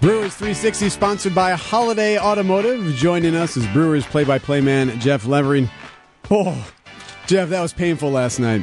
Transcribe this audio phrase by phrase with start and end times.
[0.00, 2.84] Brewers 360 sponsored by Holiday Automotive.
[2.96, 5.70] Joining us is Brewers play-by-play man Jeff Levering.
[6.30, 6.70] Oh,
[7.26, 8.62] Jeff, that was painful last night.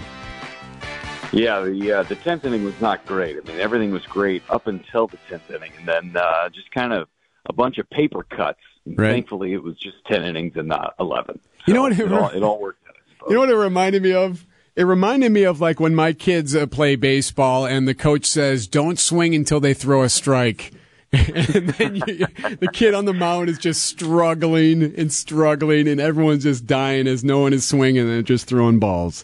[1.32, 3.36] Yeah, the uh, the tenth inning was not great.
[3.38, 6.94] I mean, everything was great up until the tenth inning, and then uh, just kind
[6.94, 7.08] of
[7.48, 8.60] a bunch of paper cuts.
[8.86, 9.10] Right.
[9.10, 11.40] Thankfully, it was just ten innings and not eleven.
[11.66, 11.98] You know what?
[12.00, 12.96] It all, it all worked out.
[13.28, 14.46] You know what it reminded me of?
[14.76, 18.68] It reminded me of like when my kids uh, play baseball and the coach says,
[18.68, 20.72] "Don't swing until they throw a strike."
[21.54, 22.26] and then you,
[22.58, 27.24] the kid on the mound is just struggling and struggling, and everyone's just dying as
[27.24, 29.24] no one is swinging and just throwing balls.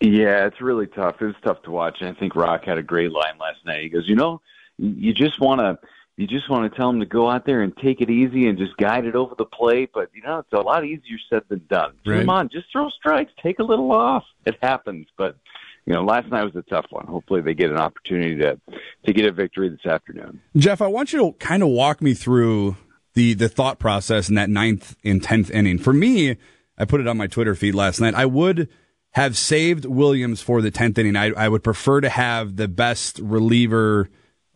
[0.00, 1.22] Yeah, it's really tough.
[1.22, 1.98] It was tough to watch.
[2.00, 3.82] And I think Rock had a great line last night.
[3.82, 4.40] He goes, "You know,
[4.78, 5.78] you just want to."
[6.18, 8.58] You just want to tell them to go out there and take it easy and
[8.58, 11.62] just guide it over the plate, but you know it's a lot easier said than
[11.70, 11.94] done.
[12.04, 12.20] Right.
[12.20, 14.24] Come on, just throw strikes, take a little off.
[14.44, 15.36] It happens, but
[15.86, 17.06] you know last night was a tough one.
[17.06, 18.60] Hopefully they get an opportunity to
[19.06, 20.40] to get a victory this afternoon.
[20.56, 22.76] Jeff, I want you to kind of walk me through
[23.14, 25.78] the the thought process in that ninth and tenth inning.
[25.78, 26.36] For me,
[26.78, 28.14] I put it on my Twitter feed last night.
[28.14, 28.68] I would
[29.12, 31.16] have saved Williams for the tenth inning.
[31.16, 34.08] I, I would prefer to have the best reliever,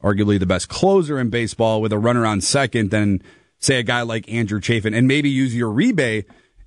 [0.02, 3.22] arguably the best closer in baseball, with a runner on second than
[3.58, 6.24] say a guy like Andrew Chafin, and maybe use your Uribe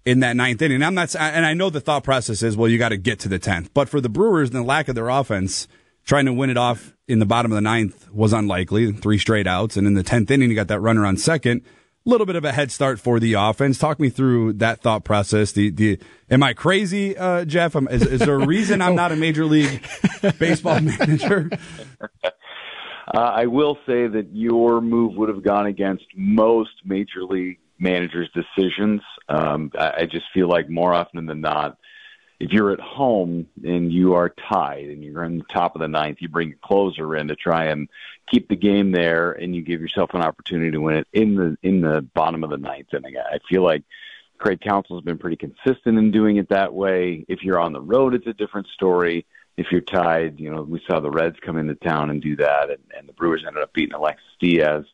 [0.10, 0.82] in that ninth inning.
[0.82, 3.30] I'm not, and I know the thought process is, well, you got to get to
[3.30, 3.72] the tenth.
[3.76, 5.68] But for the Brewers and the lack of their offense,
[6.04, 8.92] trying to win it off in the bottom of the ninth was unlikely.
[8.92, 11.62] Three straight outs, and in the tenth inning, you got that runner on second.
[12.08, 13.78] A little bit of a head start for the offense.
[13.78, 15.52] Talk me through that thought process.
[15.52, 16.00] The the
[16.32, 17.76] am I crazy, uh, Jeff?
[17.76, 19.86] Is, is there a reason I'm not a major league
[20.40, 21.52] baseball manager?
[22.24, 28.30] Uh, I will say that your move would have gone against most major league managers'
[28.34, 29.02] decisions.
[29.28, 31.78] Um, I, I just feel like more often than not,
[32.40, 35.88] if you're at home and you are tied and you're in the top of the
[35.88, 37.90] ninth, you bring your closer in to try and
[38.32, 41.58] keep the game there, and you give yourself an opportunity to win it in the
[41.64, 43.16] in the bottom of the ninth inning.
[43.18, 43.84] I feel like
[44.38, 47.26] Craig Counsell has been pretty consistent in doing it that way.
[47.28, 49.26] If you're on the road, it's a different story.
[49.58, 52.70] If you're tied, you know, we saw the Reds come into town and do that,
[52.70, 54.86] and, and the Brewers ended up beating Alexis Diaz.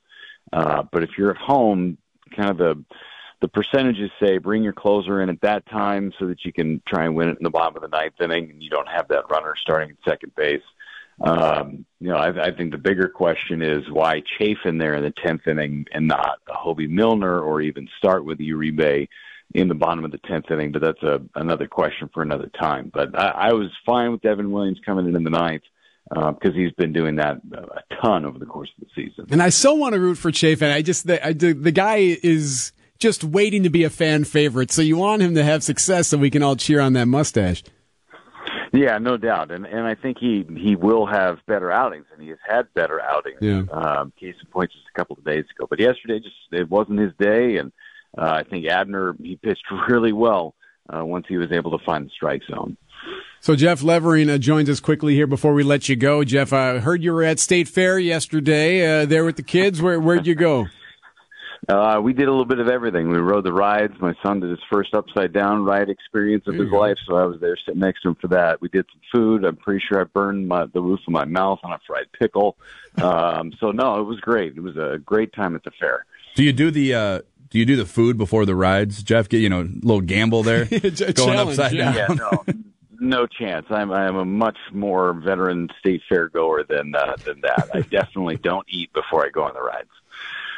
[0.51, 2.00] Uh, but if you're at home,
[2.35, 2.84] kind of the
[3.41, 7.06] the percentages say bring your closer in at that time so that you can try
[7.06, 9.29] and win it in the bottom of the ninth inning, and you don't have that
[9.29, 10.63] runner starting at second base.
[11.22, 15.13] Um, you know, I, I think the bigger question is why Chafin there in the
[15.24, 19.07] tenth inning and not a Hoby Milner or even start with Uribe
[19.53, 20.72] in the bottom of the tenth inning.
[20.72, 22.91] But that's a another question for another time.
[22.94, 25.63] But I, I was fine with Devin Williams coming in in the ninth
[26.10, 29.26] because he's been doing that a ton over the course of the season.
[29.32, 30.70] And I so want to root for Chafin.
[30.70, 34.72] I just the, I, the, the guy is just waiting to be a fan favorite.
[34.72, 37.64] So you want him to have success so we can all cheer on that mustache.
[38.76, 42.28] Yeah, no doubt, and and I think he he will have better outings, and he
[42.30, 43.38] has had better outings.
[43.40, 43.64] Yeah.
[43.72, 47.00] Um, case in point, just a couple of days ago, but yesterday just it wasn't
[47.00, 47.72] his day, and
[48.18, 50.56] uh, I think Abner he pitched really well
[50.94, 52.76] uh, once he was able to find the strike zone.
[53.41, 56.23] So Jeff Levering uh, joins us quickly here before we let you go.
[56.23, 59.81] Jeff, I heard you were at State Fair yesterday uh, there with the kids.
[59.81, 60.68] Where where'd you go?
[61.68, 63.09] Uh, we did a little bit of everything.
[63.09, 63.94] We rode the rides.
[64.00, 67.40] My son did his first upside down ride experience of his life, so I was
[67.40, 68.62] there sitting next to him for that.
[68.62, 69.44] We did some food.
[69.44, 72.56] I'm pretty sure I burned my, the roof of my mouth on a fried pickle.
[73.01, 74.56] Um, so no, it was great.
[74.56, 76.06] It was a great time at the fair.
[76.35, 79.28] Do you do the uh, do you do the food before the rides, Jeff?
[79.28, 81.94] Get you know a little gamble there, going challenge, upside yeah.
[81.94, 82.18] down.
[82.18, 82.45] Yeah, no,
[83.06, 83.66] no chance.
[83.70, 87.70] I'm I'm a much more veteran state fair goer than uh, than that.
[87.74, 89.90] I definitely don't eat before I go on the rides.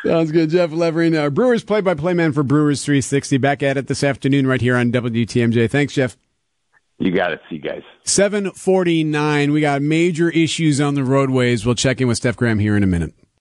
[0.06, 0.50] Sounds good.
[0.50, 3.38] Jeff Levering, uh, Brewers play-by-play man for Brewers 360.
[3.38, 5.70] Back at it this afternoon right here on WTMJ.
[5.70, 6.16] Thanks, Jeff.
[7.00, 7.42] You got it.
[7.50, 7.82] see, you guys.
[8.06, 9.52] 749.
[9.52, 11.66] We got major issues on the roadways.
[11.66, 13.14] We'll check in with Steph Graham here in a minute.